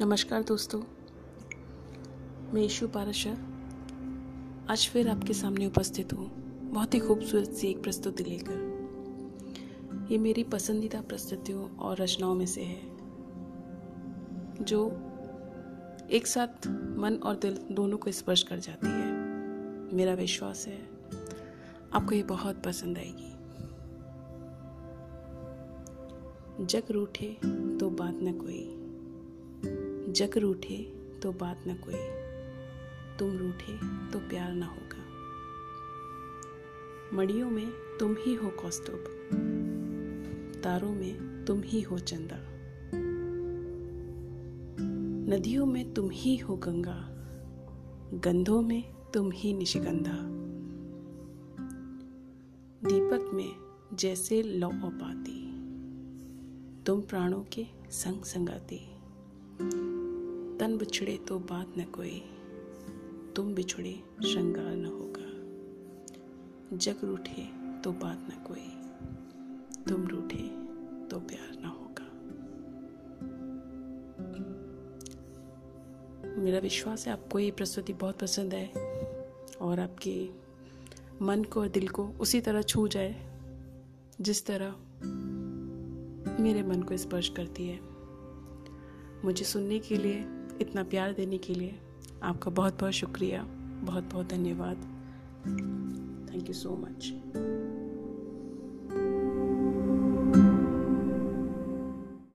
नमस्कार 0.00 0.42
दोस्तों, 0.42 0.78
मैं 2.54 2.62
ईशु 2.62 2.88
पारशा 2.88 3.30
आज 4.72 4.86
फिर 4.88 5.08
आपके 5.08 5.34
सामने 5.34 5.66
उपस्थित 5.66 6.12
हूँ, 6.12 6.26
बहुत 6.72 6.94
ही 6.94 7.00
खूबसूरत 7.00 7.48
सी 7.48 7.68
एक 7.68 7.82
प्रस्तुति 7.82 8.24
लेकर। 8.24 10.06
ये 10.10 10.18
मेरी 10.18 10.44
पसंदीदा 10.44 11.00
प्रस्तुतियों 11.00 11.68
और 11.76 11.96
रचनाओं 11.96 12.34
में 12.34 12.46
से 12.46 12.62
है, 12.62 12.80
जो 14.64 14.86
एक 16.10 16.26
साथ 16.26 16.68
मन 16.98 17.20
और 17.24 17.36
दिल 17.36 17.58
दोनों 17.72 17.98
को 17.98 18.12
स्पर्श 18.12 18.42
कर 18.42 18.58
जाती 18.58 18.86
है। 18.86 19.12
मेरा 19.96 20.14
विश्वास 20.14 20.66
है, 20.66 20.78
आपको 21.92 22.14
ये 22.14 22.22
बहुत 22.22 22.62
पसंद 22.64 22.98
आएगी। 22.98 23.34
जग 26.66 26.82
रूठे 26.90 27.36
तो 27.78 27.90
बात 27.90 28.18
न 28.22 28.38
कोई। 28.38 28.77
जग 30.08 30.38
रूठे 30.38 30.76
तो 31.22 31.32
बात 31.32 31.64
न 31.68 31.74
कोई, 31.74 31.94
तुम 33.18 33.36
रूठे 33.36 33.76
तो 34.12 34.18
प्यार 34.18 34.52
न 34.52 34.62
होगा। 34.62 34.98
मड़ियों 37.16 37.50
में 37.50 37.72
तुम 38.00 38.16
ही 38.20 38.34
हो 38.34 38.48
कौस्तुभ, 38.48 39.04
तारों 40.64 40.92
में 40.92 41.44
तुम 41.44 41.62
ही 41.62 41.80
हो 41.80 41.98
चंदा। 41.98 42.36
नदियों 45.36 45.66
में 45.66 45.94
तुम 45.94 46.10
ही 46.10 46.36
हो 46.36 46.56
गंगा, 46.56 47.08
गंधों 48.14 48.62
में 48.62 48.94
तुम 49.14 49.30
ही 49.32 49.52
निशिगंधा। 49.52 50.18
दीपक 52.88 53.30
में 53.34 53.52
जैसे 53.96 54.42
लौ 54.42 54.70
पाती 54.74 55.38
तुम 56.86 57.00
प्राणों 57.00 57.44
के 57.52 57.66
संग 57.90 58.22
संगाती। 58.22 58.80
तन 60.60 60.76
बिछड़े 60.78 61.16
तो 61.28 61.38
बात 61.38 61.74
न 61.78 61.84
कोई, 61.84 62.22
तुम 63.36 63.54
बिछड़े 63.54 63.92
श्रृंगार 64.24 64.76
न 64.76 64.84
होगा। 64.84 66.76
जग 66.76 67.04
रूठे 67.04 67.42
तो 67.84 67.92
बात 67.92 68.26
न 68.30 68.42
कोई, 68.46 68.68
तुम 69.88 70.06
रूठे 70.06 70.42
तो 71.08 71.20
प्यार 71.20 71.58
न 71.60 71.64
होगा। 71.64 72.06
मेरा 76.42 76.58
विश्वास 76.58 77.06
है 77.06 77.12
आपको 77.12 77.38
ये 77.38 77.50
प्रस्तुति 77.50 77.92
बहुत 77.92 78.18
पसंद 78.18 78.54
है 78.54 78.66
और 79.60 79.80
आपके 79.80 80.28
मन 81.22 81.44
को 81.44 81.60
और 81.60 81.68
दिल 81.68 81.88
को 81.88 82.06
उसी 82.20 82.40
तरह 82.40 82.62
छू 82.62 82.88
जाए, 82.88 83.14
जिस 84.20 84.46
तरह 84.46 84.74
मेरे 86.42 86.62
मन 86.62 86.82
को 86.82 86.96
स्पर्श 86.96 87.28
करती 87.28 87.66
है। 87.68 87.78
मुझे 89.24 89.44
सुनने 89.44 89.78
के 89.78 89.96
लिए 89.96 90.24
इतना 90.60 90.82
प्यार 90.82 91.12
देने 91.12 91.38
के 91.38 91.54
लिए 91.54 91.78
आपका 92.22 92.50
बहुत 92.50 92.80
बहुत 92.80 92.92
शुक्रिया 92.92 93.42
बहुत 93.82 94.04
बहुत 94.04 94.28
धन्यवाद। 94.28 94.76
Thank 96.34 96.48
you 96.48 96.54
so 96.54 96.76
much 96.76 97.12